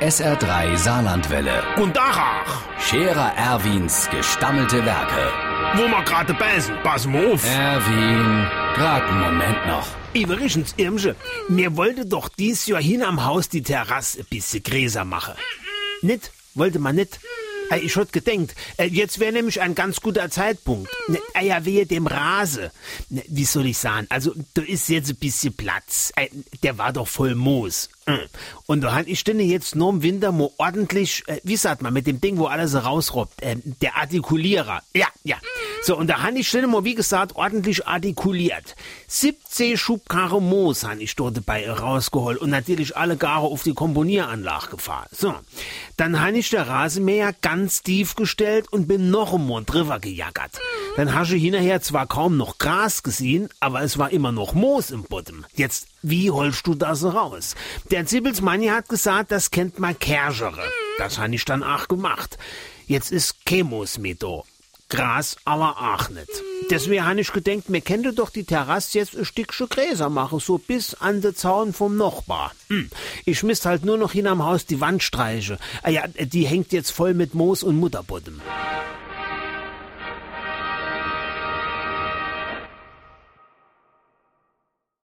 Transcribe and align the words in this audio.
SR3 0.00 0.76
Saarlandwelle. 0.76 1.62
Und 1.76 1.96
Dachach, 1.96 2.62
Scherer 2.78 3.32
Erwins 3.36 4.08
gestammelte 4.10 4.84
Werke. 4.84 5.32
wo 5.74 5.88
wir 5.88 6.02
gerade 6.04 6.34
beißen, 6.34 6.74
pass 6.82 7.06
mal 7.06 7.32
auf. 7.32 7.42
Erwin, 7.44 8.46
grad 8.74 9.02
einen 9.04 9.20
Moment 9.20 9.66
noch. 9.66 9.86
Iverichens 10.12 10.74
Irmsche, 10.76 11.16
mir 11.48 11.76
wollte 11.76 12.04
doch 12.06 12.28
dies 12.28 12.66
Jahr 12.66 12.82
hin 12.82 13.02
am 13.02 13.24
Haus 13.24 13.48
die 13.48 13.62
Terrasse 13.62 14.20
ein 14.20 14.26
bisschen 14.28 14.62
gräser 14.62 15.04
machen. 15.04 15.34
Nicht? 16.02 16.30
Wollte 16.54 16.78
man 16.78 16.96
nicht? 16.96 17.18
Äh, 17.70 17.78
Ich 17.80 17.96
hab 17.96 18.12
gedenkt, 18.12 18.54
äh, 18.76 18.84
jetzt 18.84 19.18
wäre 19.18 19.32
nämlich 19.32 19.60
ein 19.60 19.74
ganz 19.74 20.00
guter 20.00 20.30
Zeitpunkt. 20.30 20.90
Ne, 21.08 21.18
äh, 21.34 21.46
Ja, 21.46 21.64
wehe 21.64 21.86
dem 21.86 22.06
Rase. 22.06 22.70
Ne, 23.08 23.22
Wie 23.28 23.44
soll 23.44 23.66
ich 23.66 23.78
sagen? 23.78 24.06
Also, 24.10 24.32
da 24.54 24.62
ist 24.62 24.88
jetzt 24.88 25.10
ein 25.10 25.16
bisschen 25.16 25.54
Platz. 25.54 26.12
Der 26.62 26.78
war 26.78 26.92
doch 26.92 27.08
voll 27.08 27.34
Moos. 27.34 27.88
Und 28.66 28.82
da 28.82 28.94
han 28.94 29.08
ich 29.08 29.24
denn 29.24 29.40
jetzt 29.40 29.74
nur 29.74 29.90
im 29.90 30.02
Winter 30.02 30.30
mal 30.30 30.50
ordentlich, 30.58 31.24
wie 31.42 31.56
sagt 31.56 31.82
man, 31.82 31.92
mit 31.92 32.06
dem 32.06 32.20
Ding, 32.20 32.38
wo 32.38 32.46
alles 32.46 32.74
rausrobbt, 32.74 33.40
der 33.42 33.96
Artikulierer. 33.96 34.82
Ja, 34.94 35.08
ja. 35.24 35.36
So, 35.86 35.96
und 35.96 36.08
da 36.08 36.20
han 36.20 36.34
ich 36.34 36.50
denn 36.50 36.68
mal, 36.68 36.82
wie 36.82 36.96
gesagt, 36.96 37.36
ordentlich 37.36 37.86
artikuliert. 37.86 38.74
17 39.06 39.76
Schubkarre 39.76 40.42
Moos 40.42 40.82
han 40.82 41.00
ich 41.00 41.14
dort 41.14 41.36
dabei 41.36 41.70
rausgeholt 41.70 42.38
und 42.38 42.50
natürlich 42.50 42.96
alle 42.96 43.16
Gare 43.16 43.46
auf 43.46 43.62
die 43.62 43.72
Komponieranlage 43.72 44.70
gefahren. 44.70 45.06
So, 45.12 45.32
dann 45.96 46.20
han 46.20 46.34
ich 46.34 46.50
der 46.50 46.66
Rasenmäher 46.66 47.32
ganz 47.40 47.84
tief 47.84 48.16
gestellt 48.16 48.66
und 48.72 48.88
bin 48.88 49.12
noch 49.12 49.34
im 49.34 49.46
Mond 49.46 49.72
drüber 49.72 50.00
gejaggert. 50.00 50.58
Dann 50.96 51.14
hast 51.14 51.30
du 51.30 51.36
hinterher 51.36 51.80
zwar 51.80 52.08
kaum 52.08 52.36
noch 52.36 52.58
Gras 52.58 53.04
gesehen, 53.04 53.48
aber 53.60 53.82
es 53.82 53.96
war 53.96 54.10
immer 54.10 54.32
noch 54.32 54.54
Moos 54.54 54.90
im 54.90 55.04
Boden. 55.04 55.46
Jetzt, 55.54 55.86
wie 56.02 56.32
holst 56.32 56.66
du 56.66 56.74
das 56.74 57.04
raus? 57.04 57.54
Der 57.92 58.06
Zibbels 58.06 58.40
Manni 58.40 58.66
hat 58.66 58.88
gesagt, 58.88 59.30
das 59.30 59.52
kennt 59.52 59.78
man 59.78 59.96
Kerschere. 59.96 60.64
Das 60.98 61.20
han 61.20 61.32
ich 61.32 61.44
dann 61.44 61.62
auch 61.62 61.86
gemacht. 61.86 62.38
Jetzt 62.88 63.12
ist 63.12 63.36
Chemos 63.46 63.98
mit 63.98 64.24
da. 64.24 64.42
Gras 64.88 65.36
aber 65.44 65.76
auch 65.78 66.08
nicht. 66.10 66.30
Deswegen 66.70 67.04
han 67.04 67.18
ich 67.18 67.32
gedenkt, 67.32 67.68
mir 67.68 67.80
könnte 67.80 68.12
doch 68.12 68.30
die 68.30 68.44
Terrasse 68.44 68.98
jetzt 68.98 69.16
ein 69.16 69.24
Stückchen 69.24 69.68
Gräser 69.68 70.08
machen, 70.08 70.38
so 70.38 70.58
bis 70.58 70.94
an 70.94 71.20
den 71.20 71.34
Zaun 71.34 71.72
vom 71.72 71.96
Nachbar. 71.96 72.52
Hm. 72.68 72.90
Ich 73.24 73.42
misst 73.42 73.66
halt 73.66 73.84
nur 73.84 73.98
noch 73.98 74.12
hin 74.12 74.26
am 74.26 74.44
Haus 74.44 74.64
die 74.66 74.80
Wand 74.80 75.02
streiche. 75.02 75.58
Ah 75.82 75.90
ja, 75.90 76.04
die 76.06 76.46
hängt 76.46 76.72
jetzt 76.72 76.90
voll 76.90 77.14
mit 77.14 77.34
Moos 77.34 77.62
und 77.62 77.76
Mutterboden. 77.76 78.40